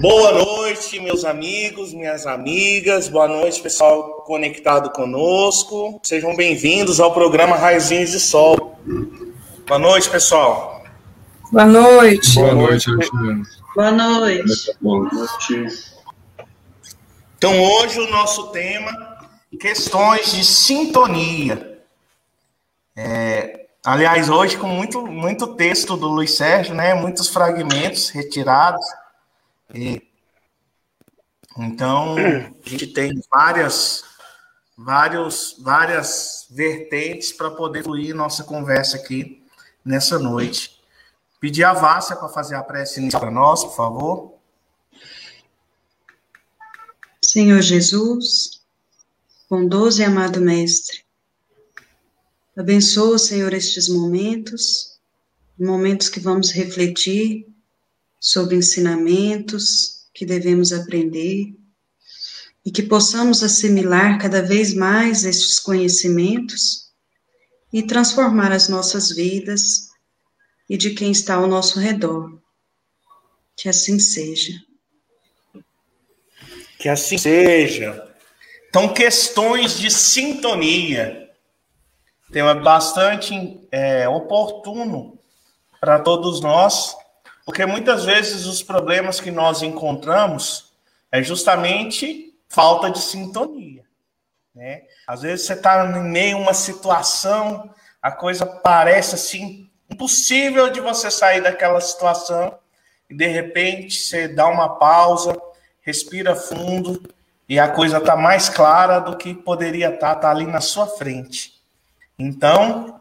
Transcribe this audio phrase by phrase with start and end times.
[0.00, 3.08] Boa noite, meus amigos, minhas amigas.
[3.08, 6.00] Boa noite, pessoal conectado conosco.
[6.04, 8.78] Sejam bem-vindos ao programa Raizinhos de Sol.
[9.66, 10.84] Boa noite, pessoal.
[11.50, 12.34] Boa noite.
[12.36, 13.42] Boa noite, Alexandre.
[13.74, 14.76] Boa noite.
[14.80, 15.92] Boa noite.
[17.36, 18.92] Então, hoje o nosso tema,
[19.58, 21.82] questões de sintonia.
[22.96, 26.94] É, aliás, hoje com muito, muito texto do Luiz Sérgio, né?
[26.94, 28.86] Muitos fragmentos retirados.
[29.74, 30.02] E,
[31.56, 34.04] então, a gente tem várias,
[34.76, 39.44] vários, várias vertentes para poder fluir nossa conversa aqui
[39.84, 40.78] nessa noite.
[41.40, 44.34] Pedir a Vássia para fazer a prece inicial para nós, por favor.
[47.22, 48.62] Senhor Jesus,
[49.50, 51.04] bondoso e amado Mestre,
[52.56, 54.98] abençoa, Senhor, estes momentos,
[55.58, 57.46] momentos que vamos refletir
[58.20, 61.54] sobre ensinamentos que devemos aprender
[62.64, 66.92] e que possamos assimilar cada vez mais estes conhecimentos
[67.72, 69.88] e transformar as nossas vidas
[70.68, 72.38] e de quem está ao nosso redor.
[73.56, 74.52] Que assim seja.
[76.78, 78.08] Que assim seja.
[78.68, 81.30] Então, questões de sintonia.
[82.30, 85.18] Tema bastante é, oportuno
[85.80, 86.94] para todos nós,
[87.48, 90.70] porque muitas vezes os problemas que nós encontramos
[91.10, 93.84] é justamente falta de sintonia.
[94.54, 94.82] Né?
[95.06, 97.70] Às vezes você está em meio a uma situação,
[98.02, 102.58] a coisa parece assim impossível de você sair daquela situação
[103.08, 105.34] e de repente você dá uma pausa,
[105.80, 107.02] respira fundo
[107.48, 110.86] e a coisa está mais clara do que poderia estar, tá, tá ali na sua
[110.86, 111.54] frente.
[112.18, 113.00] Então,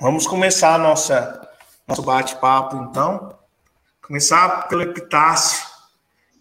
[0.00, 1.46] vamos começar nossa
[1.86, 3.38] nosso bate-papo então.
[4.10, 5.64] Começar pelo epitácio,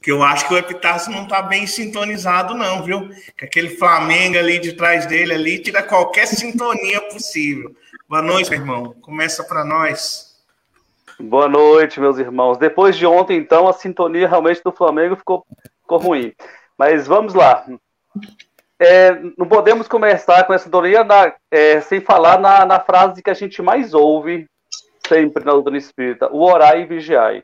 [0.02, 3.10] que eu acho que o epitácio não está bem sintonizado não, viu?
[3.38, 7.76] Que aquele Flamengo ali de trás dele ali tira qualquer sintonia possível.
[8.08, 8.96] Boa noite, meu irmão.
[9.00, 10.36] Começa para nós.
[11.20, 12.58] Boa noite, meus irmãos.
[12.58, 15.46] Depois de ontem, então, a sintonia realmente do Flamengo ficou,
[15.84, 16.34] ficou ruim.
[16.76, 17.64] Mas vamos lá.
[18.80, 23.30] É, não podemos começar com essa sintonia na, é, sem falar na, na, frase que
[23.30, 24.48] a gente mais ouve
[25.08, 27.44] sempre na doutrina espírita: o orar e vigiai.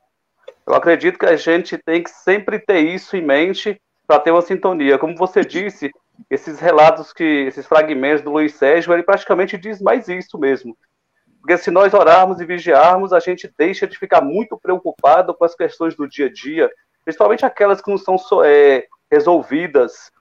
[0.68, 4.42] Eu acredito que a gente tem que sempre ter isso em mente para ter uma
[4.42, 4.98] sintonia.
[4.98, 5.92] Como você disse,
[6.30, 10.76] esses relatos que, esses fragmentos do Luiz Sérgio, ele praticamente diz mais isso mesmo.
[11.40, 15.54] Porque se nós orarmos e vigiarmos, a gente deixa de ficar muito preocupado com as
[15.54, 16.72] questões do dia a dia,
[17.04, 20.12] principalmente aquelas que não são é, resolvidas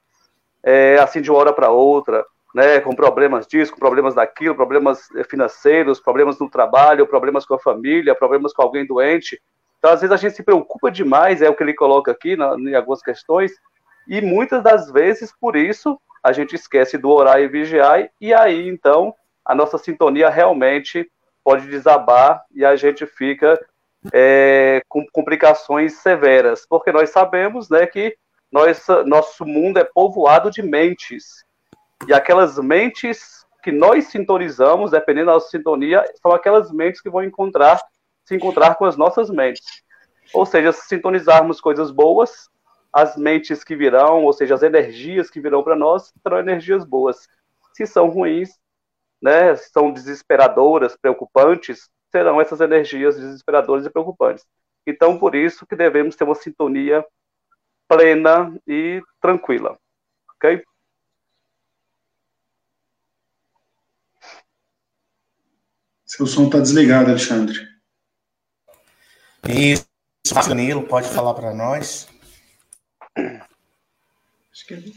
[0.63, 2.25] é, assim de uma hora para outra,
[2.55, 7.59] né, com problemas disso, com problemas daquilo, problemas financeiros, problemas no trabalho, problemas com a
[7.59, 9.41] família, problemas com alguém doente.
[9.85, 12.55] Então, às vezes, a gente se preocupa demais, é o que ele coloca aqui na,
[12.55, 13.53] em algumas questões,
[14.09, 18.67] e muitas das vezes, por isso, a gente esquece do orar e vigiar, e aí,
[18.67, 21.07] então, a nossa sintonia realmente
[21.45, 23.61] pode desabar e a gente fica
[24.11, 28.17] é, com complicações severas, porque nós sabemos né, que
[28.51, 31.45] nós, nosso mundo é povoado de mentes,
[32.09, 37.23] e aquelas mentes que nós sintonizamos, dependendo da nossa sintonia, são aquelas mentes que vão
[37.23, 37.79] encontrar,
[38.25, 39.83] se encontrar com as nossas mentes.
[40.33, 42.49] Ou seja, se sintonizarmos coisas boas,
[42.93, 47.29] as mentes que virão, ou seja, as energias que virão para nós, serão energias boas.
[47.73, 48.51] Se são ruins,
[49.21, 54.47] né, são desesperadoras, preocupantes, serão essas energias desesperadoras e preocupantes.
[54.87, 57.05] Então, por isso que devemos ter uma sintonia
[57.89, 59.79] plena e tranquila.
[60.37, 60.63] Ok?
[66.05, 67.74] Seu som está desligado, Alexandre.
[69.49, 72.09] Isso, Danilo, pode falar para nós.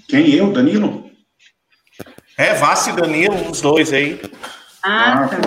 [0.07, 0.33] Quem?
[0.33, 1.11] Eu, Danilo?
[2.37, 4.21] É, Vassi e Danilo, os dois aí.
[4.83, 5.37] Ah, ah, tá.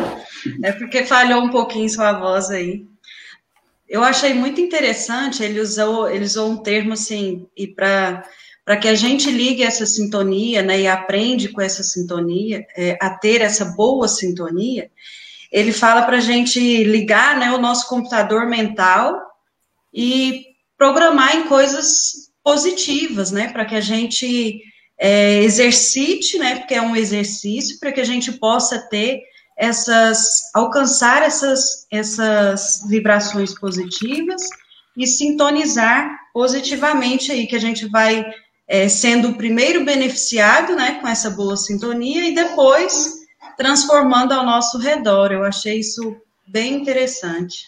[0.65, 2.87] É porque falhou um pouquinho sua voz aí.
[3.89, 8.25] Eu achei muito interessante, ele usou, ele usou um termo assim, e para
[8.65, 13.11] para que a gente ligue essa sintonia, né, e aprende com essa sintonia, é, a
[13.11, 14.89] ter essa boa sintonia,
[15.51, 19.21] ele fala para a gente ligar, né, o nosso computador mental
[19.93, 20.45] e
[20.79, 24.63] programar em coisas positivas, né, para que a gente
[24.99, 29.21] é, exercite, né, porque é um exercício, para que a gente possa ter
[29.59, 34.43] essas, alcançar essas, essas vibrações positivas
[34.97, 38.25] e sintonizar positivamente aí, que a gente vai
[38.69, 43.20] é, sendo o primeiro beneficiado, né, com essa boa sintonia e depois
[43.61, 45.31] transformando ao nosso redor.
[45.31, 46.17] Eu achei isso
[46.49, 47.67] bem interessante.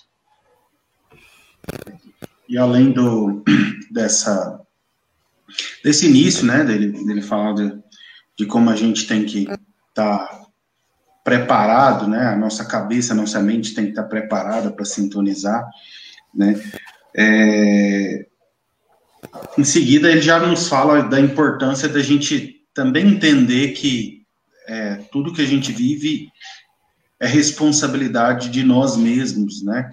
[2.49, 3.44] e além do,
[3.93, 4.59] dessa,
[5.85, 7.79] desse início, né, dele, dele falar de,
[8.39, 9.59] de como a gente tem que estar
[9.94, 10.47] tá
[11.23, 15.62] preparado, né, a nossa cabeça, a nossa mente tem que estar tá preparada para sintonizar,
[16.35, 16.59] né,
[17.15, 18.27] é,
[19.59, 24.22] em seguida ele já nos fala da importância da gente também entender que
[25.12, 26.32] tudo que a gente vive
[27.20, 29.93] é responsabilidade de nós mesmos, né?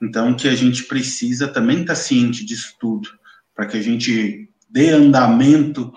[0.00, 3.08] Então, que a gente precisa também estar tá ciente disso tudo,
[3.54, 5.92] para que a gente dê andamento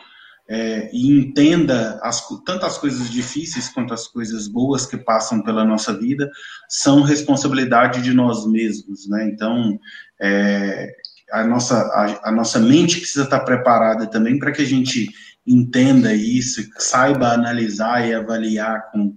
[0.48, 5.66] é, e entenda as, tanto as coisas difíceis quanto as coisas boas que passam pela
[5.66, 6.30] nossa vida
[6.70, 9.28] são responsabilidade de nós mesmos, né?
[9.28, 9.80] Então,
[10.22, 10.92] é,
[11.32, 15.10] a, nossa, a, a, nossa mente precisa estar tá preparada também para que a gente
[15.46, 19.16] entenda isso, saiba analisar e avaliar com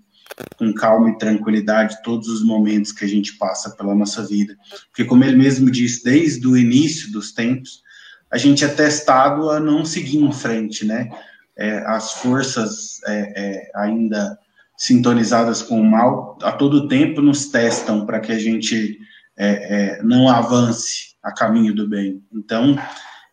[0.56, 4.56] com calma e tranquilidade todos os momentos que a gente passa pela nossa vida.
[4.90, 7.82] Porque, como ele mesmo disse, desde o início dos tempos,
[8.30, 11.08] a gente é testado a não seguir em frente, né?
[11.56, 14.38] É, as forças é, é, ainda
[14.76, 18.96] sintonizadas com o mal, a todo tempo nos testam para que a gente
[19.36, 22.22] é, é, não avance a caminho do bem.
[22.32, 22.78] Então,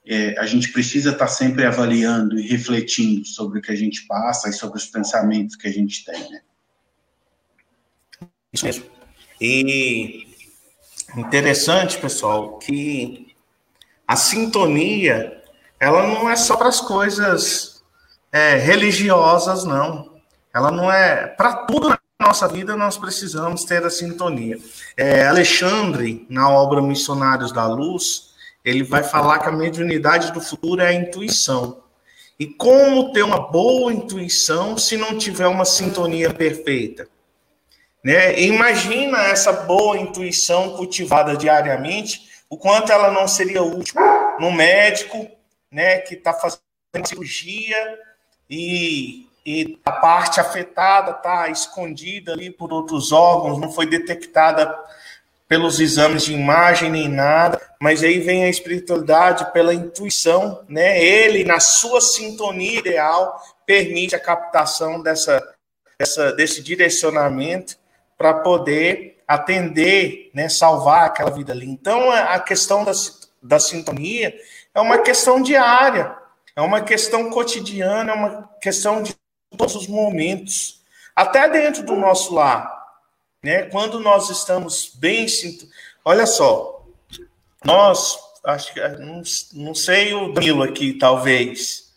[0.07, 4.49] é, a gente precisa estar sempre avaliando e refletindo sobre o que a gente passa
[4.49, 6.41] e sobre os pensamentos que a gente tem, né?
[8.53, 8.85] Isso mesmo.
[9.41, 10.27] E
[11.17, 13.35] interessante, pessoal, que
[14.07, 15.43] a sintonia,
[15.79, 17.83] ela não é só para as coisas
[18.31, 20.13] é, religiosas, não.
[20.53, 24.57] Ela não é para tudo na nossa vida nós precisamos ter a sintonia.
[24.95, 28.24] É, Alexandre, na obra Missionários da Luz,
[28.65, 31.83] ele vai falar que a mediunidade do futuro é a intuição.
[32.37, 37.07] E como ter uma boa intuição se não tiver uma sintonia perfeita?
[38.03, 38.39] Né?
[38.41, 43.95] Imagina essa boa intuição cultivada diariamente, o quanto ela não seria útil
[44.39, 45.27] no médico,
[45.71, 46.61] né, que está fazendo
[47.05, 47.99] cirurgia
[48.49, 54.77] e, e a parte afetada está escondida ali por outros órgãos, não foi detectada
[55.55, 61.01] pelos exames de imagem nem nada, mas aí vem a espiritualidade pela intuição, né?
[61.01, 65.41] Ele na sua sintonia ideal permite a captação dessa,
[65.97, 67.77] dessa desse direcionamento
[68.17, 71.69] para poder atender, né, salvar aquela vida ali.
[71.69, 72.91] Então, a questão da,
[73.41, 74.35] da sintonia
[74.73, 76.17] é uma questão diária,
[76.53, 79.15] é uma questão cotidiana, é uma questão de
[79.57, 80.83] todos os momentos,
[81.15, 82.74] até dentro do nosso lar.
[83.45, 83.61] Né?
[83.69, 85.27] Quando nós estamos bem
[86.03, 86.83] Olha só,
[87.63, 89.21] nós, acho que não,
[89.53, 91.93] não sei o Danilo aqui, talvez,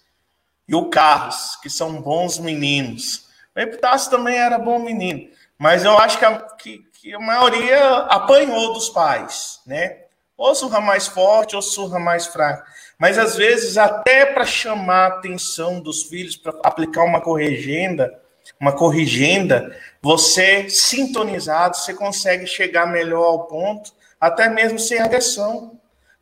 [0.69, 3.27] e o Carlos, que são bons meninos.
[3.57, 5.27] O Epitácio também era bom menino.
[5.59, 10.01] Mas eu acho que a, que, que a maioria apanhou dos pais, né?
[10.37, 12.63] Ou surra mais forte ou surra mais fraco.
[12.99, 18.21] Mas às vezes, até para chamar a atenção dos filhos, para aplicar uma corrigenda,
[18.61, 25.79] uma corrigenda, você sintonizado, você consegue chegar melhor ao ponto, até mesmo sem agressão,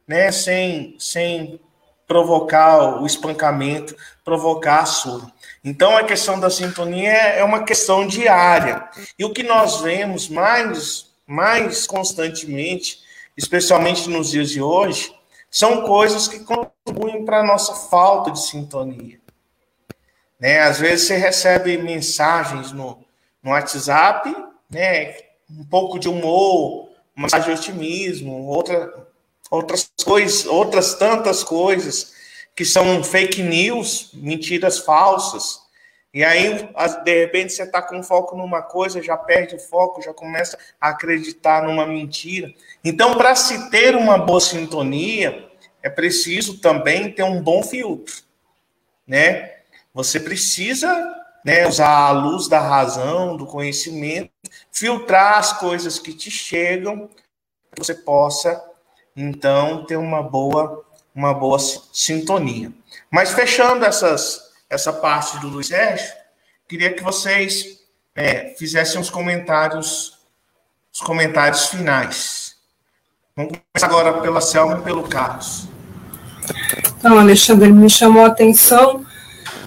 [0.06, 0.31] né?
[0.31, 1.61] Sem, sem
[2.06, 5.32] provocar o espancamento, provocar a surra.
[5.64, 8.88] Então, a questão da sintonia é uma questão diária.
[9.19, 13.00] E o que nós vemos mais, mais constantemente,
[13.36, 15.12] especialmente nos dias de hoje,
[15.50, 19.19] são coisas que contribuem para a nossa falta de sintonia.
[20.38, 20.60] Né?
[20.60, 23.05] Às vezes você recebe mensagens no,
[23.43, 24.34] no WhatsApp,
[24.70, 25.16] né?
[25.50, 28.93] um pouco de humor, uma mensagem de otimismo, outra,
[29.50, 32.14] outras coisas, outras tantas coisas
[32.55, 35.60] que são fake news, mentiras falsas.
[36.12, 36.66] E aí,
[37.05, 40.88] de repente, você está com foco numa coisa, já perde o foco, já começa a
[40.88, 42.50] acreditar numa mentira.
[42.82, 45.46] Então, para se ter uma boa sintonia,
[45.82, 48.14] é preciso também ter um bom filtro,
[49.06, 49.56] né?
[49.96, 50.93] Você precisa
[51.43, 54.31] né, usar a luz da razão, do conhecimento,
[54.70, 57.08] filtrar as coisas que te chegam,
[57.72, 58.62] que você possa,
[59.17, 60.84] então, ter uma boa
[61.15, 62.70] uma boa sintonia.
[63.10, 66.12] Mas fechando essas, essa parte do Luiz Sérgio,
[66.69, 67.81] queria que vocês
[68.15, 70.19] é, fizessem os comentários,
[70.93, 72.56] os comentários finais.
[73.34, 75.67] Vamos começar agora pela Selma e pelo Carlos.
[76.98, 79.06] Então, Alexandre, me chamou a atenção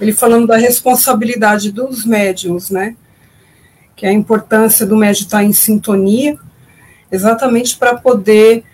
[0.00, 2.96] ele falando da responsabilidade dos médiums, né?
[3.94, 6.38] Que a importância do médium estar em sintonia,
[7.12, 8.64] exatamente para poder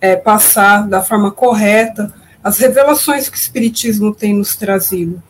[0.00, 5.22] é, passar da forma correta as revelações que o Espiritismo tem nos trazido.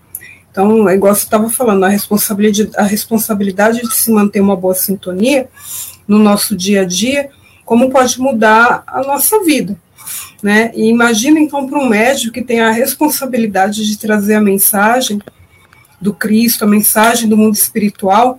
[0.51, 4.75] Então, é igual você estava falando, a responsabilidade, a responsabilidade de se manter uma boa
[4.75, 5.49] sintonia
[6.07, 7.31] no nosso dia a dia,
[7.65, 9.77] como pode mudar a nossa vida.
[10.43, 10.71] Né?
[10.75, 15.21] E imagina então para um médico que tem a responsabilidade de trazer a mensagem
[16.01, 18.39] do Cristo, a mensagem do mundo espiritual,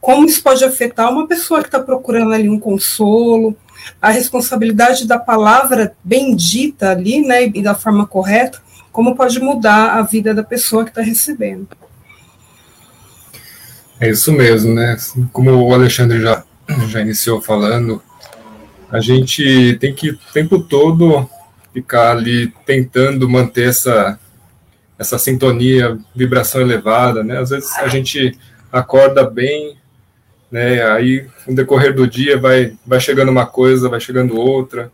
[0.00, 3.56] como isso pode afetar uma pessoa que está procurando ali um consolo,
[4.00, 8.60] a responsabilidade da palavra bendita ali, né, e da forma correta,
[8.92, 11.68] como pode mudar a vida da pessoa que está recebendo.
[13.98, 14.96] É isso mesmo, né?
[15.32, 16.44] Como o Alexandre já,
[16.88, 18.02] já iniciou falando,
[18.90, 21.28] a gente tem que o tempo todo
[21.72, 24.18] ficar ali tentando manter essa,
[24.98, 27.38] essa sintonia, vibração elevada, né?
[27.38, 28.38] Às vezes a gente
[28.72, 29.76] acorda bem,
[30.50, 30.82] né?
[30.90, 34.90] Aí no decorrer do dia vai vai chegando uma coisa, vai chegando outra,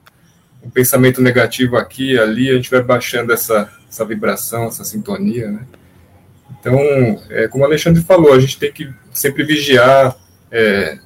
[0.63, 5.67] um pensamento negativo aqui, ali, a gente vai baixando essa essa vibração, essa sintonia, né?
[6.59, 6.79] Então,
[7.29, 10.17] é, como o Alexandre falou, a gente tem que sempre vigiar,
[10.51, 10.99] é,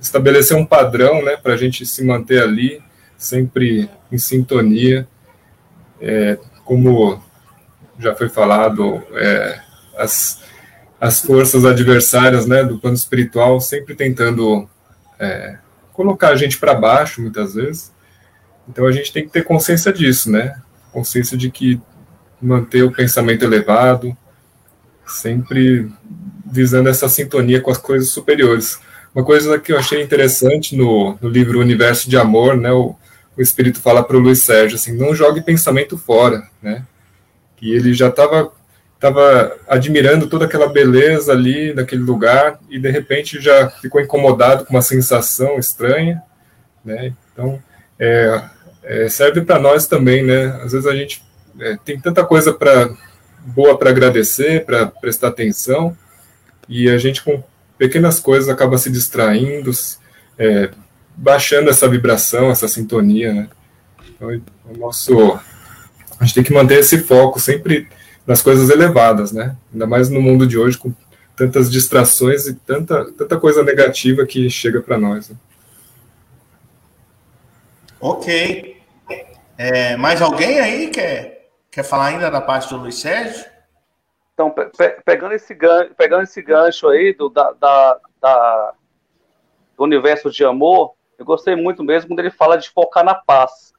[0.00, 2.82] estabelecer um padrão, né, para a gente se manter ali,
[3.16, 5.06] sempre em sintonia.
[6.00, 7.22] É, como
[7.98, 9.60] já foi falado, é,
[9.98, 10.42] as,
[11.00, 14.68] as forças adversárias, né, do plano espiritual, sempre tentando
[15.18, 15.58] é,
[15.92, 17.92] colocar a gente para baixo, muitas vezes.
[18.68, 20.60] Então a gente tem que ter consciência disso, né?
[20.92, 21.80] Consciência de que
[22.40, 24.16] manter o pensamento elevado,
[25.06, 25.90] sempre
[26.46, 28.78] visando essa sintonia com as coisas superiores.
[29.14, 32.94] Uma coisa que eu achei interessante no, no livro Universo de Amor, né, o,
[33.36, 36.84] o Espírito fala para o Luiz Sérgio assim, não jogue pensamento fora, né,
[37.56, 38.52] que ele já estava
[39.00, 44.74] tava admirando toda aquela beleza ali naquele lugar e de repente já ficou incomodado com
[44.74, 46.22] uma sensação estranha,
[46.84, 47.60] né, então
[47.98, 48.42] é,
[48.84, 51.24] é, serve para nós também, né, às vezes a gente
[51.58, 52.90] é, tem tanta coisa para
[53.44, 55.96] boa para agradecer, para prestar atenção,
[56.68, 57.42] e a gente com
[57.80, 59.70] pequenas coisas acaba se distraindo,
[60.38, 60.70] é,
[61.16, 63.48] baixando essa vibração, essa sintonia, né?
[64.10, 64.28] Então,
[64.68, 65.40] o nosso,
[66.18, 67.88] a gente tem que manter esse foco sempre
[68.26, 69.56] nas coisas elevadas, né?
[69.72, 70.92] Ainda mais no mundo de hoje com
[71.34, 75.30] tantas distrações e tanta, tanta coisa negativa que chega para nós.
[75.30, 75.36] Né?
[77.98, 78.76] Ok.
[79.56, 83.44] É, mais alguém aí quer Quer falar ainda da parte do Luiz Sérgio?
[84.40, 88.72] Então, pe pegando, esse gancho, pegando esse gancho aí do, da, da, da,
[89.76, 93.74] do universo de amor, eu gostei muito mesmo quando ele fala de focar na paz.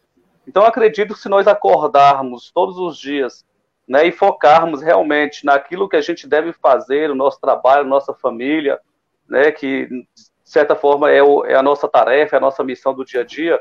[0.47, 3.43] Então, acredito que se nós acordarmos todos os dias
[3.87, 8.79] né, e focarmos realmente naquilo que a gente deve fazer, o nosso trabalho, nossa família,
[9.27, 10.05] né, que de
[10.43, 13.23] certa forma é, o, é a nossa tarefa, é a nossa missão do dia a
[13.23, 13.59] dia,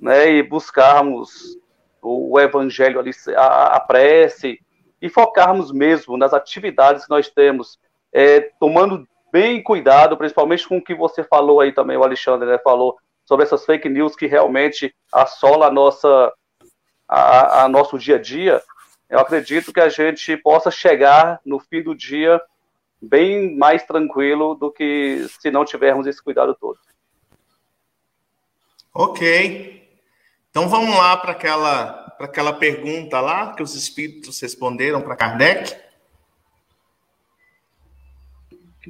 [0.00, 1.58] né, e buscarmos
[2.00, 4.58] o, evangelho ali, a, a, prece,
[5.02, 7.78] e focarmos mesmo nas atividades que nós temos,
[8.12, 12.58] é, tomando bem cuidado, principalmente com o que você falou aí também, o Alexandre né,
[12.58, 16.32] falou, sobre essas fake news que realmente assola a nossa,
[17.08, 18.62] a, a nosso dia a dia,
[19.10, 22.40] eu acredito que a gente possa chegar no fim do dia
[23.00, 26.78] bem mais tranquilo do que se não tivermos esse cuidado todo.
[28.94, 29.82] Ok.
[30.50, 35.74] Então vamos lá para aquela, aquela pergunta lá que os espíritos responderam para Kardec.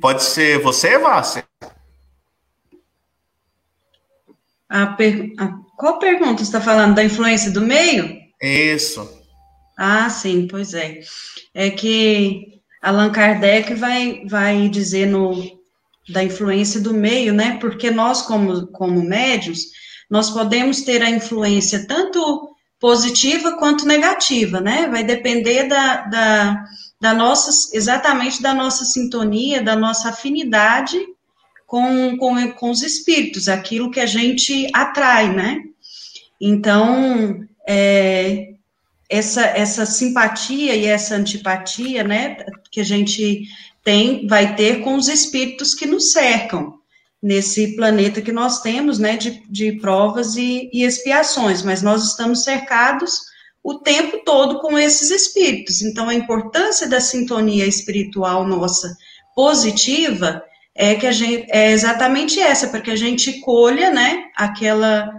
[0.00, 1.44] Pode ser você, Vássia?
[4.68, 5.32] A per...
[5.38, 5.58] a...
[5.76, 6.94] Qual pergunta você está falando?
[6.94, 8.18] Da influência do meio?
[8.40, 9.20] Isso.
[9.76, 11.00] Ah, sim, pois é.
[11.52, 15.60] É que Allan Kardec vai, vai dizer no,
[16.08, 17.58] da influência do meio, né?
[17.60, 19.66] Porque nós, como, como médios,
[20.10, 22.51] nós podemos ter a influência tanto
[22.82, 24.88] positiva quanto negativa, né?
[24.88, 26.64] Vai depender da, da,
[27.00, 30.98] da nossa, exatamente da nossa sintonia, da nossa afinidade
[31.64, 35.60] com, com, com os espíritos, aquilo que a gente atrai, né?
[36.40, 38.54] Então, é,
[39.08, 43.44] essa, essa simpatia e essa antipatia, né, que a gente
[43.84, 46.81] tem, vai ter com os espíritos que nos cercam
[47.22, 52.42] nesse planeta que nós temos, né, de, de provas e, e expiações, mas nós estamos
[52.42, 53.20] cercados
[53.62, 55.82] o tempo todo com esses espíritos.
[55.82, 58.96] Então, a importância da sintonia espiritual nossa
[59.36, 60.42] positiva
[60.74, 65.12] é que a gente é exatamente essa, para que a gente colha, né, aquela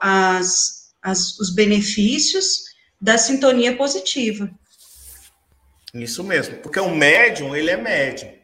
[0.00, 2.64] as, as, os benefícios
[3.00, 4.48] da sintonia positiva.
[5.92, 8.35] Isso mesmo, porque o médium, ele é médium.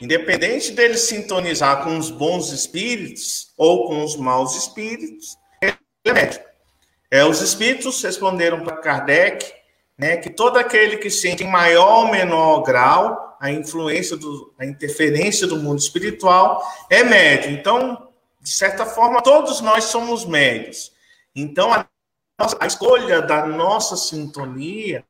[0.00, 6.44] Independente dele sintonizar com os bons espíritos ou com os maus espíritos, ele é médico.
[7.10, 9.52] É, os espíritos responderam para Kardec
[9.98, 14.66] né, que todo aquele que sente em maior ou menor grau a influência, do, a
[14.66, 17.50] interferência do mundo espiritual é médio.
[17.50, 18.08] Então,
[18.40, 20.92] de certa forma, todos nós somos médios.
[21.34, 21.86] Então, a
[22.58, 25.04] a escolha da nossa sintonia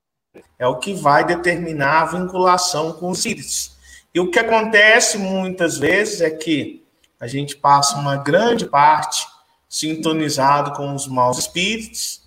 [0.58, 3.76] é o que vai determinar a vinculação com os espíritos.
[4.14, 6.84] E o que acontece muitas vezes é que
[7.18, 9.26] a gente passa uma grande parte
[9.68, 12.22] sintonizado com os maus espíritos,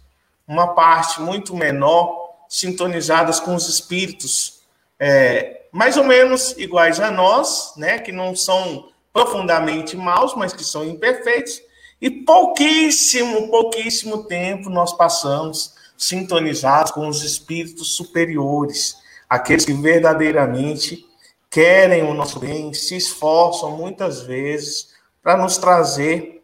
[0.48, 4.62] uma parte muito menor sintonizadas com os espíritos
[5.00, 10.64] é, mais ou menos iguais a nós, né, que não são profundamente maus, mas que
[10.64, 11.62] são imperfeitos,
[12.00, 18.96] e pouquíssimo, pouquíssimo tempo nós passamos sintonizados com os espíritos superiores,
[19.30, 21.06] aqueles que verdadeiramente
[21.54, 24.92] querem o nosso bem, se esforçam muitas vezes
[25.22, 26.44] para nos trazer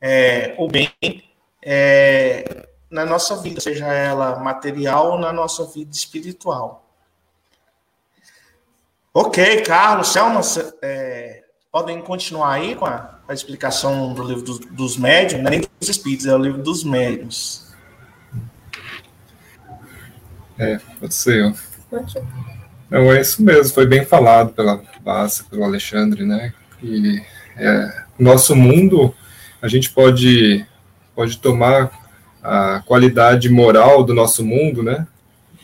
[0.00, 0.92] é, o bem
[1.64, 6.84] é, na nossa vida, seja ela material ou na nossa vida espiritual.
[9.14, 10.40] Ok, Carlos, Selma,
[10.82, 15.50] é, podem continuar aí com a, a explicação do livro dos, dos médios, não é
[15.50, 17.72] nem dos espíritos, é o livro dos médios.
[20.58, 21.54] É, pode ser.
[22.90, 26.52] Não, é isso mesmo, foi bem falado pela Bassa, pelo Alexandre, né?
[26.82, 27.20] E
[27.56, 29.14] é, nosso mundo,
[29.60, 30.64] a gente pode,
[31.14, 31.90] pode tomar
[32.42, 35.06] a qualidade moral do nosso mundo, né?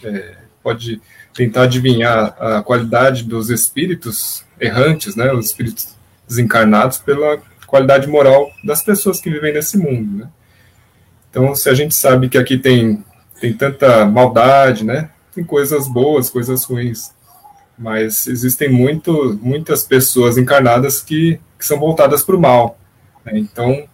[0.03, 1.01] É, pode
[1.33, 5.33] tentar adivinhar a qualidade dos espíritos errantes, né?
[5.33, 5.97] Os espíritos
[6.29, 10.29] desencarnados pela qualidade moral das pessoas que vivem nesse mundo, né?
[11.31, 13.03] Então, se a gente sabe que aqui tem
[13.41, 15.11] tem tanta maldade, né?
[15.35, 17.11] Tem coisas boas, coisas ruins,
[17.77, 22.79] mas existem muito, muitas pessoas encarnadas que, que são voltadas para o mal.
[23.25, 23.33] Né?
[23.39, 23.89] Então,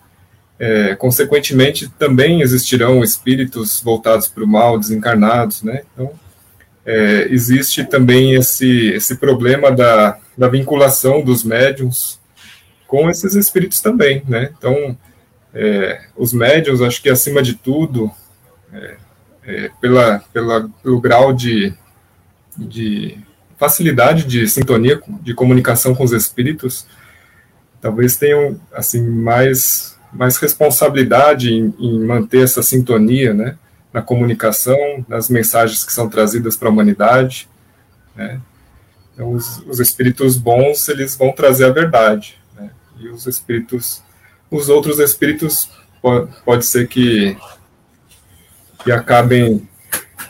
[0.59, 5.85] é, consequentemente, também existirão espíritos voltados para o mal, desencarnados, né?
[5.95, 6.13] Então,
[6.85, 12.21] é, existe também esse, esse problema da, da vinculação dos médiums
[12.87, 14.51] com esses espíritos também, né?
[14.59, 14.99] Então,
[15.55, 18.11] é, os médiums, acho que acima de tudo,
[18.73, 18.97] é,
[19.45, 21.75] é, pela, pela, pelo grau de,
[22.57, 23.19] de
[23.59, 26.87] facilidade de sintonia, de comunicação com os espíritos,
[27.81, 33.57] talvez tenham assim mais, mais responsabilidade em, em manter essa sintonia, né,
[33.93, 37.49] na comunicação, nas mensagens que são trazidas para a humanidade,
[38.15, 38.41] né.
[39.13, 44.03] Então, os, os espíritos bons, eles vão trazer a verdade, né, e os espíritos,
[44.51, 45.69] os outros espíritos,
[46.01, 47.37] pode, pode ser que
[48.83, 49.69] que acabem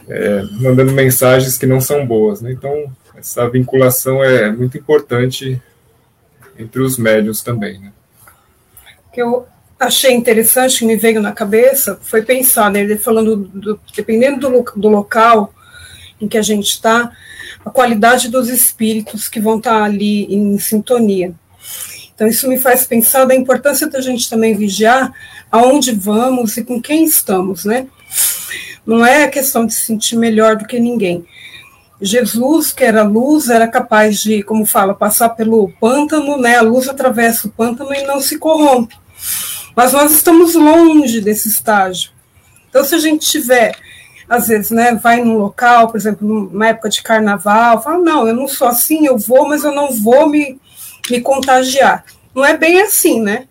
[0.09, 2.41] é, mandando mensagens que não são boas.
[2.41, 2.53] Né?
[2.53, 5.61] Então, essa vinculação é muito importante
[6.59, 7.79] entre os médios também.
[7.79, 7.93] Né?
[9.13, 9.47] Que eu
[9.79, 14.65] achei interessante, que me veio na cabeça, foi pensar, né, ele falando, do, dependendo do,
[14.77, 15.55] do local
[16.21, 17.11] em que a gente está,
[17.65, 21.35] a qualidade dos espíritos que vão estar ali em sintonia.
[22.15, 25.15] Então, isso me faz pensar da importância da gente também vigiar
[25.51, 27.87] aonde vamos e com quem estamos, né?
[28.87, 31.25] Não é questão de se sentir melhor do que ninguém.
[32.01, 36.57] Jesus, que era luz, era capaz de, como fala, passar pelo pântano, né?
[36.57, 38.97] A luz atravessa o pântano e não se corrompe.
[39.77, 42.11] Mas nós estamos longe desse estágio.
[42.69, 43.77] Então, se a gente tiver,
[44.29, 48.35] às vezes, né, vai num local, por exemplo, numa época de carnaval, fala, não, eu
[48.35, 50.59] não sou assim, eu vou, mas eu não vou me,
[51.11, 52.05] me contagiar.
[52.35, 53.47] Não é bem assim, né?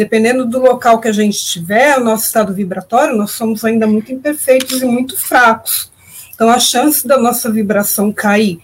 [0.00, 4.10] Dependendo do local que a gente estiver, o nosso estado vibratório, nós somos ainda muito
[4.10, 5.92] imperfeitos e muito fracos.
[6.34, 8.58] Então, a chance da nossa vibração cair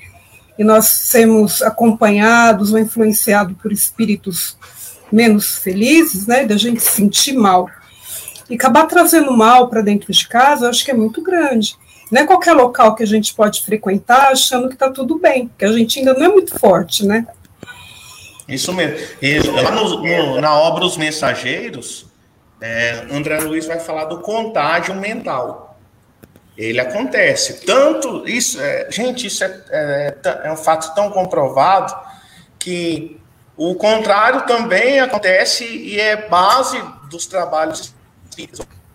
[0.59, 4.57] e nós sermos acompanhados ou influenciados por espíritos
[5.13, 7.69] menos felizes, né, da gente se sentir mal
[8.49, 11.77] e acabar trazendo mal para dentro de casa, eu acho que é muito grande.
[12.11, 15.67] Não é qualquer local que a gente pode frequentar achando que está tudo bem, porque
[15.67, 17.27] a gente ainda não é muito forte, né?
[18.49, 18.99] Isso mesmo.
[19.53, 22.07] Lá no, no, na obra Os Mensageiros,
[22.61, 25.79] é, André Luiz vai falar do contágio mental.
[26.57, 27.67] Ele acontece.
[27.67, 31.95] Tanto isso, é, gente, isso é, é, é, um fato tão comprovado
[32.59, 33.21] que
[33.57, 37.95] o contrário também acontece e é base dos trabalhos.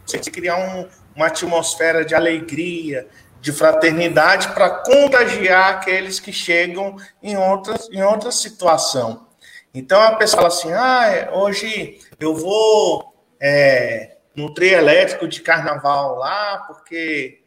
[0.05, 3.07] Você criar um, uma atmosfera de alegria,
[3.39, 9.27] de fraternidade para contagiar aqueles que chegam em outra, em outra situação.
[9.73, 16.15] Então a pessoa fala assim: ah, hoje eu vou é, no trio elétrico de carnaval
[16.15, 17.41] lá, porque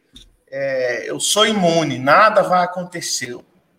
[0.49, 3.35] é, eu sou imune, nada vai acontecer.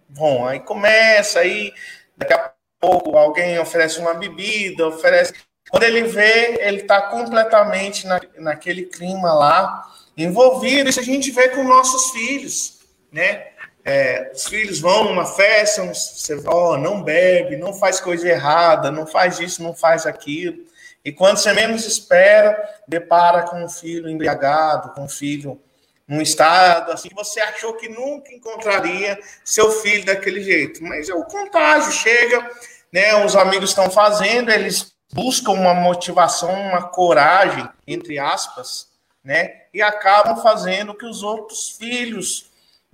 [0.09, 1.73] Bom, aí começa, aí
[2.17, 5.35] daqui a pouco alguém oferece uma bebida, oferece.
[5.69, 9.85] Quando ele vê, ele está completamente na, naquele clima lá,
[10.17, 10.89] envolvido.
[10.89, 12.79] Isso a gente vê com nossos filhos,
[13.11, 13.49] né?
[13.89, 19.07] É, os filhos vão numa festa, você oh, não bebe, não faz coisa errada, não
[19.07, 20.65] faz isso, não faz aquilo.
[21.05, 25.61] E quando você menos espera, depara com um filho embriagado, com um filho
[26.09, 30.83] num estado assim que você achou que nunca encontraria seu filho daquele jeito.
[30.83, 32.51] Mas é o contágio, chega,
[32.93, 33.25] né?
[33.25, 38.89] Os amigos estão fazendo, eles buscam uma motivação, uma coragem, entre aspas,
[39.23, 39.63] né?
[39.73, 42.46] E acabam fazendo que os outros filhos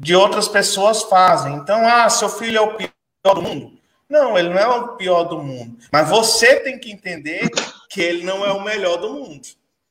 [0.02, 1.54] de outras pessoas fazem.
[1.54, 3.78] Então, ah, seu filho é o pior do mundo.
[4.08, 5.78] Não, ele não é o pior do mundo.
[5.92, 7.48] Mas você tem que entender
[7.88, 9.46] que ele não é o melhor do mundo.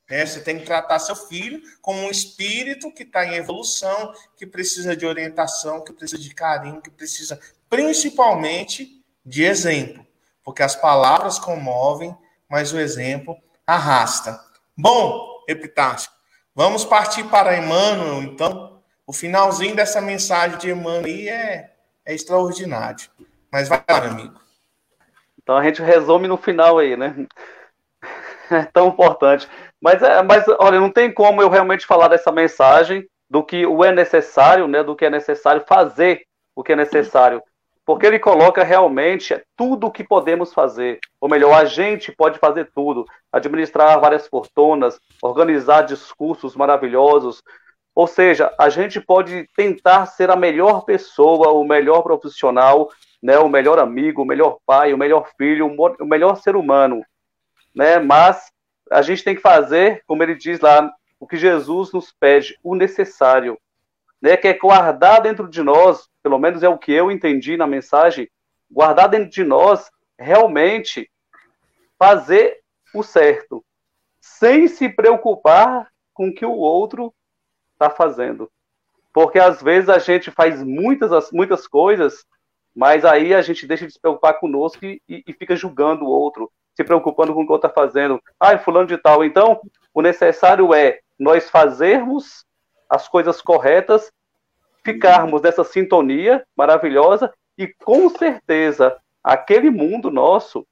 [0.10, 0.26] Né?
[0.26, 4.97] Você tem que tratar seu filho como um espírito que está em evolução, que precisa
[4.97, 10.06] de orientação, que precisa de carinho, que precisa principalmente de exemplo.
[10.43, 12.13] Porque as palavras comovem,
[12.50, 14.38] mas o exemplo arrasta.
[14.78, 16.12] Bom, Epitácio,
[16.54, 18.70] vamos partir para Emmanuel, então.
[19.12, 21.69] O finalzinho dessa mensagem de Emmanuel aí é,
[22.06, 23.10] é extraordinário.
[23.52, 24.39] Mas vai lá, meu amigo.
[25.43, 27.13] Então a gente resume no final aí, né?
[28.50, 29.50] É tão importante.
[29.82, 33.84] Mas, é, mas, olha, não tem como eu realmente falar dessa mensagem do que o
[33.84, 36.24] é necessário, né, do que é necessário fazer
[36.56, 37.41] o que é necessário.
[37.86, 41.00] Porque ele coloca realmente tudo o que podemos fazer.
[41.19, 43.06] Ou melhor, a gente pode fazer tudo.
[43.32, 47.41] Administrar várias fortunas, organizar discursos maravilhosos.
[47.93, 52.89] Ou seja, a gente pode tentar ser a melhor pessoa, o melhor profissional,
[53.21, 57.04] né, o melhor amigo, o melhor pai, o melhor filho, o melhor ser humano.
[57.75, 57.99] Né?
[57.99, 58.51] Mas
[58.89, 62.75] a gente tem que fazer, como ele diz lá, o que Jesus nos pede, o
[62.75, 63.58] necessário,
[64.21, 64.36] né?
[64.36, 68.30] Que é guardar dentro de nós, pelo menos é o que eu entendi na mensagem,
[68.69, 71.10] guardar dentro de nós realmente
[71.97, 72.60] fazer
[72.93, 73.63] o certo,
[74.19, 77.13] sem se preocupar com o que o outro
[77.82, 78.50] está fazendo.
[79.13, 82.26] Porque às vezes a gente faz muitas, muitas coisas,
[82.76, 86.52] mas aí a gente deixa de se preocupar conosco e, e fica julgando o outro
[86.76, 88.22] se preocupando com o que eu está fazendo.
[88.39, 89.24] Ah, fulano de tal.
[89.24, 89.60] Então,
[89.94, 92.46] o necessário é nós fazermos
[92.89, 94.12] as coisas corretas,
[94.84, 100.65] ficarmos nessa sintonia maravilhosa e com certeza aquele mundo nosso,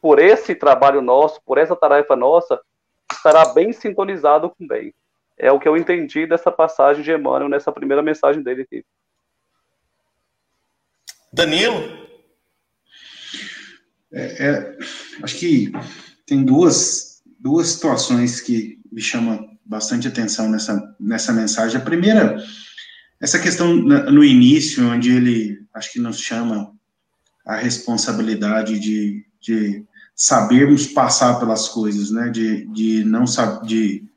[0.00, 2.60] por esse trabalho nosso, por essa tarefa nossa,
[3.10, 4.92] estará bem sintonizado com bem.
[5.38, 8.84] É o que eu entendi dessa passagem de Emmanuel nessa primeira mensagem dele aqui.
[11.32, 12.04] Danilo?
[14.12, 14.78] É, é,
[15.22, 15.72] acho que
[16.24, 21.80] tem duas, duas situações que me chamam bastante atenção nessa, nessa mensagem.
[21.80, 22.36] A primeira,
[23.20, 26.72] essa questão no início, onde ele, acho que nos chama
[27.44, 32.30] a responsabilidade de, de sabermos passar pelas coisas, né?
[32.30, 34.08] De, de não saber, de,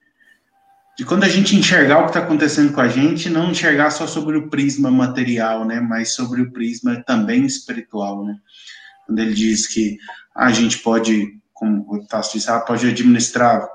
[0.97, 4.07] de quando a gente enxergar o que está acontecendo com a gente, não enxergar só
[4.07, 5.79] sobre o prisma material, né?
[5.79, 8.35] Mas sobre o prisma também espiritual, né?
[9.07, 9.97] quando ele diz que
[10.35, 13.67] a gente pode, como o Tasso disse, ah, pode administrar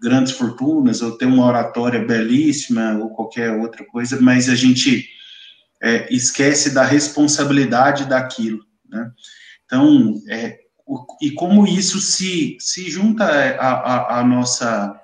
[0.00, 5.08] grandes fortunas ou ter uma oratória belíssima ou qualquer outra coisa, mas a gente
[5.82, 9.10] é, esquece da responsabilidade daquilo, né?
[9.64, 15.00] Então, é, o, e como isso se, se junta a, a nossa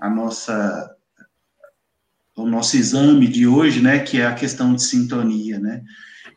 [0.00, 0.96] a nossa
[2.36, 5.82] o nosso exame de hoje, né, que é a questão de sintonia, né?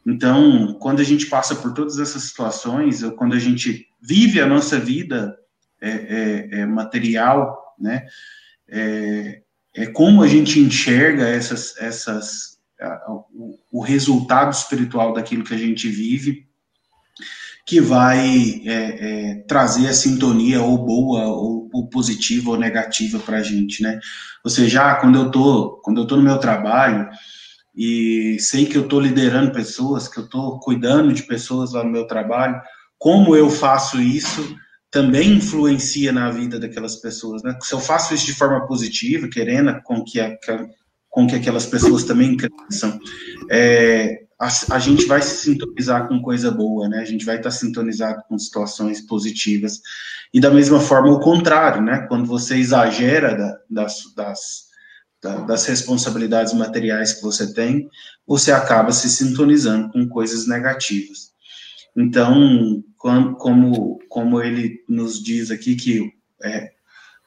[0.06, 4.46] Então, quando a gente passa por todas essas situações, ou quando a gente vive a
[4.46, 5.38] nossa vida
[5.82, 8.06] é, é, é material, né,
[8.68, 9.42] é,
[9.76, 15.58] é, como a gente enxerga essas, essas, a, o, o, resultado espiritual daquilo que a
[15.58, 16.48] gente vive,
[17.66, 23.38] que vai é, é, trazer a sintonia ou boa, ou, ou positiva ou negativa para
[23.38, 24.00] a gente, né?
[24.44, 27.08] Ou seja, ah, quando eu tô, quando eu tô no meu trabalho,
[27.76, 31.90] e sei que eu estou liderando pessoas, que eu estou cuidando de pessoas lá no
[31.90, 32.62] meu trabalho,
[33.00, 34.56] como eu faço isso
[34.92, 37.58] também influencia na vida daquelas pessoas, né?
[37.62, 40.38] Se eu faço isso de forma positiva, querendo com que, a,
[41.10, 43.00] com que aquelas pessoas também cresçam,
[43.50, 47.00] é, a, a, gente vai se sintonizar com coisa boa, né?
[47.00, 49.82] A gente vai estar sintonizado com situações positivas.
[50.34, 52.06] E da mesma forma, o contrário, né?
[52.08, 54.74] Quando você exagera da, das, das
[55.48, 57.90] das responsabilidades materiais que você tem,
[58.28, 61.32] você acaba se sintonizando com coisas negativas.
[61.96, 66.12] Então, como, como ele nos diz aqui que
[66.44, 66.73] é,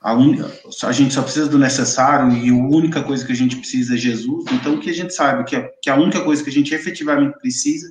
[0.07, 0.37] a, un,
[0.85, 3.99] a gente só precisa do necessário e a única coisa que a gente precisa é
[3.99, 6.73] Jesus, então que a gente sabe que a, que a única coisa que a gente
[6.73, 7.91] efetivamente precisa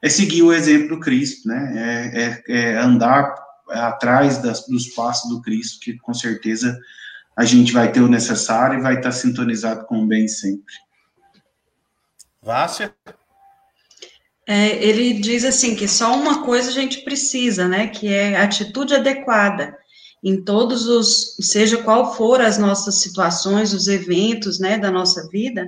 [0.00, 1.72] é seguir o exemplo do Cristo, né?
[1.74, 3.34] É, é, é andar
[3.70, 6.78] atrás das, dos passos do Cristo, que com certeza
[7.36, 10.74] a gente vai ter o necessário e vai estar sintonizado com o bem sempre.
[12.40, 12.94] Vácia?
[14.46, 17.88] É, ele diz assim que só uma coisa a gente precisa, né?
[17.88, 19.76] Que é atitude adequada
[20.26, 25.64] em todos os, seja qual for as nossas situações, os eventos, né, da nossa vida,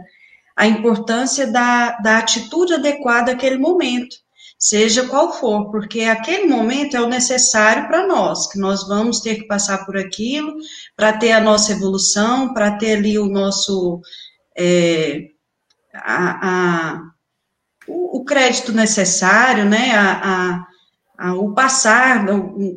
[0.56, 4.16] a importância da, da atitude adequada àquele momento,
[4.58, 9.36] seja qual for, porque aquele momento é o necessário para nós, que nós vamos ter
[9.36, 10.56] que passar por aquilo
[10.96, 14.00] para ter a nossa evolução, para ter ali o nosso
[14.58, 15.28] é,
[15.94, 17.02] a, a,
[17.86, 20.66] o, o, crédito necessário, né, a,
[21.16, 22.26] a, o passar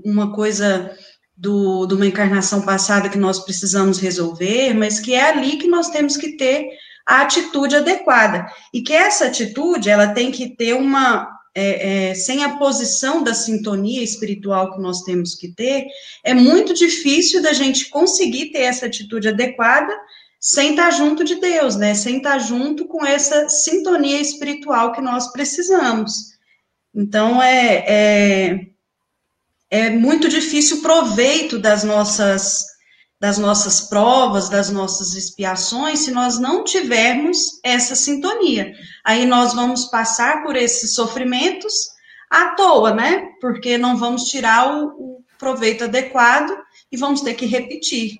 [0.05, 0.95] uma coisa
[1.41, 5.89] do, de uma encarnação passada que nós precisamos resolver, mas que é ali que nós
[5.89, 6.69] temos que ter
[7.03, 8.45] a atitude adequada.
[8.71, 13.33] E que essa atitude, ela tem que ter uma, é, é, sem a posição da
[13.33, 15.87] sintonia espiritual que nós temos que ter,
[16.23, 19.91] é muito difícil da gente conseguir ter essa atitude adequada
[20.39, 21.95] sem estar junto de Deus, né?
[21.95, 26.37] Sem estar junto com essa sintonia espiritual que nós precisamos.
[26.93, 28.70] Então, é, é,
[29.71, 32.69] é muito difícil o proveito das nossas
[33.21, 38.73] das nossas provas, das nossas expiações, se nós não tivermos essa sintonia.
[39.05, 41.71] Aí nós vamos passar por esses sofrimentos
[42.31, 43.27] à toa, né?
[43.39, 46.51] Porque não vamos tirar o, o proveito adequado
[46.91, 48.17] e vamos ter que repetir.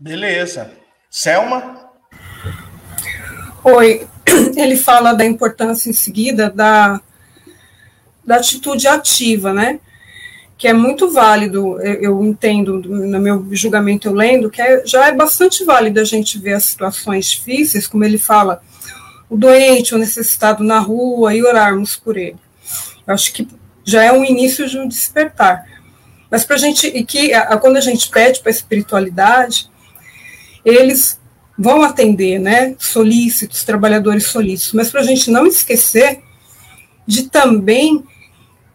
[0.00, 0.72] Beleza.
[1.10, 1.90] Selma?
[3.62, 4.08] Oi.
[4.56, 6.98] Ele fala da importância em seguida da,
[8.24, 9.80] da atitude ativa, né?
[10.62, 15.12] que é muito válido, eu entendo, no meu julgamento eu lendo, que é, já é
[15.12, 18.62] bastante válido a gente ver as situações difíceis, como ele fala,
[19.28, 22.36] o doente, o necessitado na rua, e orarmos por ele.
[23.04, 23.48] Eu acho que
[23.84, 25.66] já é um início de um despertar.
[26.30, 29.68] Mas para a gente, e que a, quando a gente pede para a espiritualidade,
[30.64, 31.20] eles
[31.58, 36.20] vão atender, né, solícitos, trabalhadores solícitos, mas para a gente não esquecer
[37.06, 38.04] de também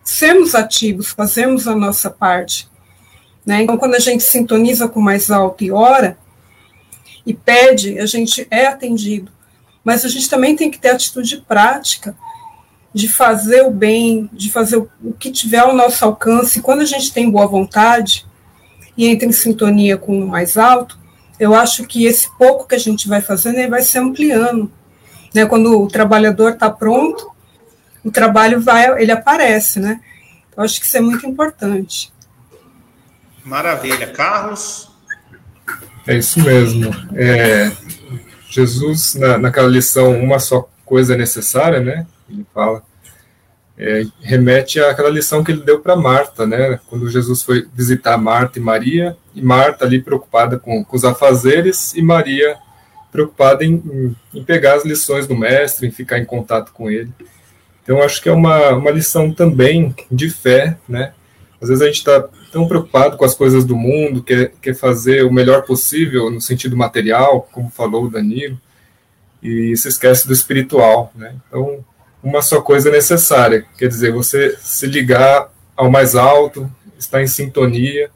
[0.04, 2.70] sermos ativos, fazermos a nossa parte.
[3.46, 3.64] Né?
[3.64, 6.18] Então, quando a gente sintoniza com mais alto e ora,
[7.26, 9.32] e pede, a gente é atendido.
[9.84, 12.16] Mas a gente também tem que ter atitude prática
[12.94, 16.62] de fazer o bem, de fazer o que tiver ao nosso alcance.
[16.62, 18.26] Quando a gente tem boa vontade
[18.98, 20.98] e entra em sintonia com o mais alto,
[21.40, 24.72] eu acho que esse pouco que a gente vai fazendo ele vai se ampliando.
[25.34, 25.46] Né?
[25.46, 27.30] Quando o trabalhador está pronto,
[28.04, 30.00] o trabalho vai, ele aparece, né?
[30.56, 32.12] Eu acho que isso é muito importante.
[33.44, 34.08] Maravilha.
[34.08, 34.90] Carlos?
[36.06, 36.92] É isso mesmo.
[37.16, 37.72] É,
[38.50, 42.08] Jesus, na, naquela lição, uma só coisa é necessária, né?
[42.30, 42.82] Ele fala,
[43.78, 46.80] é, remete àquela lição que ele deu para Marta, né?
[46.88, 51.94] Quando Jesus foi visitar Marta e Maria, e Marta ali preocupada com, com os afazeres,
[51.94, 52.58] e Maria
[53.12, 57.12] preocupada em, em, em pegar as lições do mestre, em ficar em contato com ele.
[57.88, 61.14] Então, acho que é uma, uma lição também de fé, né?
[61.62, 62.22] Às vezes a gente está
[62.52, 66.76] tão preocupado com as coisas do mundo, quer, quer fazer o melhor possível no sentido
[66.76, 68.60] material, como falou o Danilo,
[69.42, 71.34] e se esquece do espiritual, né?
[71.48, 71.80] Então,
[72.22, 76.70] uma só coisa é necessária, quer dizer, você se ligar ao mais alto,
[77.00, 78.10] estar em sintonia,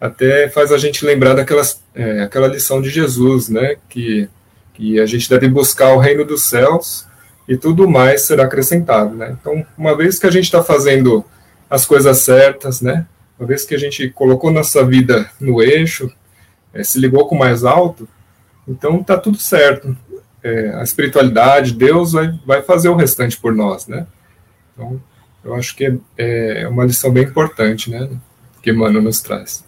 [0.00, 3.76] até faz a gente lembrar daquelas, é, aquela lição de Jesus, né?
[3.86, 4.30] Que,
[4.72, 7.09] que a gente deve buscar o reino dos céus
[7.50, 9.36] e tudo mais será acrescentado, né?
[9.40, 11.24] Então, uma vez que a gente está fazendo
[11.68, 13.04] as coisas certas, né?
[13.36, 16.08] Uma vez que a gente colocou nossa vida no eixo,
[16.72, 18.08] é, se ligou com mais alto,
[18.68, 19.96] então tá tudo certo.
[20.44, 24.06] É, a espiritualidade, Deus vai, vai fazer o restante por nós, né?
[24.72, 25.02] Então,
[25.42, 28.08] eu acho que é, é uma lição bem importante, né?
[28.62, 29.64] Que Mano nos traz.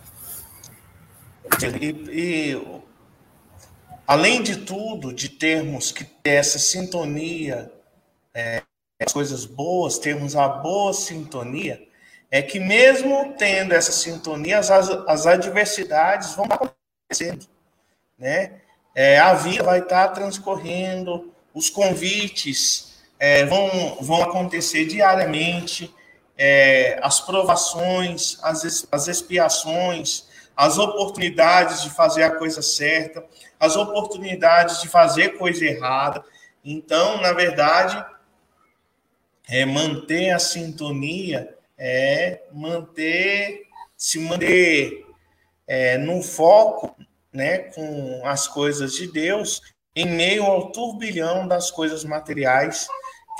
[1.81, 2.62] E, e
[4.12, 7.72] além de tudo, de termos que ter essa sintonia,
[8.35, 8.61] é,
[9.03, 11.83] as coisas boas, termos a boa sintonia,
[12.31, 17.46] é que mesmo tendo essa sintonia, as, as adversidades vão acontecendo,
[18.18, 18.61] né?
[18.94, 25.90] É, a vida vai estar transcorrendo, os convites é, vão, vão acontecer diariamente,
[26.37, 33.25] é, as provações, as, as expiações, as oportunidades de fazer a coisa certa,
[33.59, 36.25] as oportunidades de fazer coisa errada.
[36.65, 38.05] Então, na verdade,
[39.49, 45.05] é manter a sintonia é manter se manter
[45.67, 46.95] é, no foco,
[47.33, 49.61] né, com as coisas de Deus,
[49.97, 52.87] em meio ao turbilhão das coisas materiais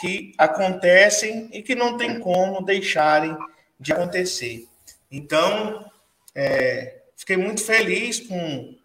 [0.01, 3.37] que acontecem e que não tem como deixarem
[3.79, 4.67] de acontecer.
[5.09, 5.89] Então,
[6.35, 8.77] é, fiquei muito feliz com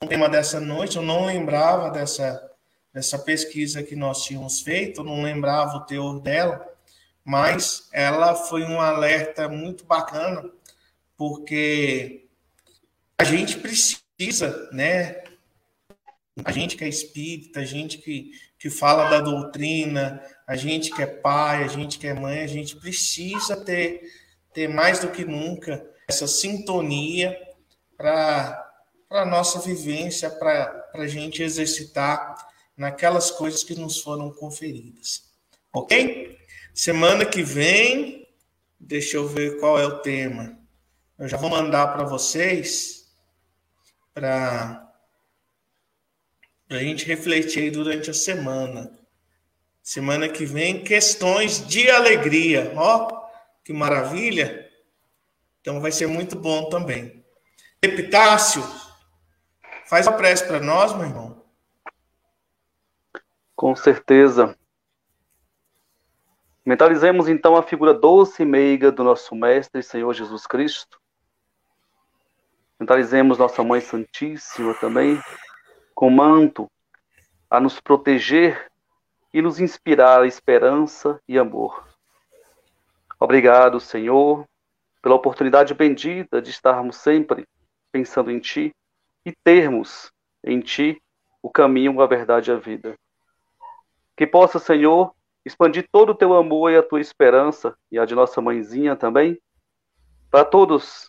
[0.00, 2.52] o tema dessa noite, eu não lembrava dessa,
[2.92, 6.72] dessa pesquisa que nós tínhamos feito, não lembrava o teor dela,
[7.24, 10.48] mas ela foi um alerta muito bacana,
[11.16, 12.28] porque
[13.18, 15.24] a gente precisa, né?
[16.44, 21.02] A gente que é espírita, a gente que, que fala da doutrina, a gente que
[21.02, 24.00] é pai, a gente que é mãe, a gente precisa ter,
[24.52, 27.36] ter mais do que nunca essa sintonia
[27.96, 28.70] para
[29.10, 32.36] a nossa vivência, para a gente exercitar
[32.76, 35.24] naquelas coisas que nos foram conferidas.
[35.72, 36.38] Ok?
[36.72, 38.28] Semana que vem,
[38.78, 40.58] deixa eu ver qual é o tema.
[41.18, 43.12] Eu já vou mandar para vocês
[44.12, 44.92] para
[46.70, 48.90] a gente refletir durante a semana.
[49.82, 52.72] Semana que vem, questões de alegria.
[52.74, 53.28] Ó,
[53.64, 54.70] que maravilha!
[55.60, 57.23] Então vai ser muito bom também.
[57.84, 58.62] Epitácio,
[59.84, 61.44] faz a prece para nós, meu irmão.
[63.54, 64.56] Com certeza.
[66.64, 70.98] Mentalizemos então a figura doce e meiga do nosso Mestre Senhor Jesus Cristo.
[72.80, 75.20] Mentalizemos nossa Mãe Santíssima também,
[75.94, 76.66] com manto
[77.50, 78.66] a nos proteger
[79.30, 81.86] e nos inspirar esperança e amor.
[83.20, 84.48] Obrigado, Senhor,
[85.02, 87.46] pela oportunidade bendita de estarmos sempre
[87.94, 88.74] pensando em Ti
[89.24, 90.10] e termos
[90.42, 91.00] em Ti
[91.40, 92.98] o caminho, a verdade e a vida.
[94.16, 98.16] Que possa, Senhor, expandir todo o Teu amor e a Tua esperança, e a de
[98.16, 99.40] nossa mãezinha também,
[100.28, 101.08] para todos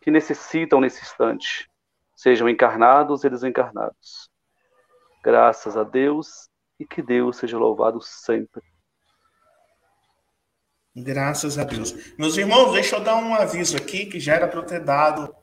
[0.00, 1.68] que necessitam nesse instante,
[2.14, 4.30] sejam encarnados e desencarnados.
[5.20, 6.48] Graças a Deus
[6.78, 8.62] e que Deus seja louvado sempre.
[10.94, 12.14] Graças a Deus.
[12.16, 15.34] Meus irmãos, deixa eu dar um aviso aqui que já era para eu ter dado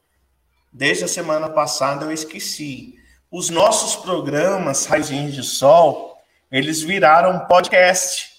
[0.72, 2.96] desde a semana passada, eu esqueci.
[3.30, 6.18] Os nossos programas Raizinhos de Sol,
[6.52, 8.32] eles viraram podcast.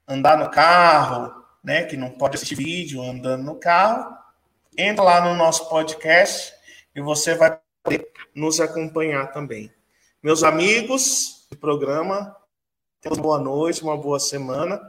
[0.07, 4.16] andar no carro, né, que não pode assistir vídeo andando no carro,
[4.77, 6.53] entra lá no nosso podcast
[6.95, 9.71] e você vai poder nos acompanhar também.
[10.21, 12.35] Meus amigos do programa,
[13.05, 14.79] uma boa noite, uma boa semana.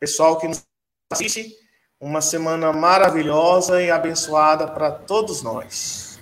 [0.00, 0.64] Pessoal que nos
[1.12, 1.54] assiste,
[2.00, 6.18] uma semana maravilhosa e abençoada para todos nós.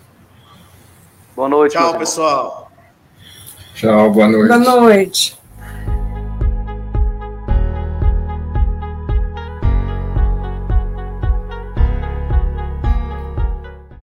[1.35, 1.72] Boa noite.
[1.72, 2.72] Tchau, pessoal.
[3.74, 4.48] Tchau, boa noite.
[4.48, 5.36] Boa noite.